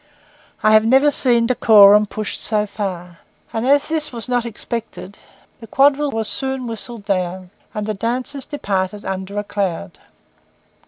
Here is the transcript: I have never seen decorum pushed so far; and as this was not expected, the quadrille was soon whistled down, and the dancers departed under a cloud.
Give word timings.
I 0.63 0.71
have 0.71 0.83
never 0.83 1.11
seen 1.11 1.45
decorum 1.45 2.07
pushed 2.07 2.41
so 2.41 2.65
far; 2.65 3.19
and 3.53 3.67
as 3.67 3.85
this 3.85 4.11
was 4.11 4.27
not 4.27 4.47
expected, 4.47 5.19
the 5.59 5.67
quadrille 5.67 6.09
was 6.09 6.27
soon 6.27 6.65
whistled 6.65 7.05
down, 7.05 7.51
and 7.75 7.85
the 7.85 7.93
dancers 7.93 8.47
departed 8.47 9.05
under 9.05 9.37
a 9.37 9.43
cloud. 9.43 9.99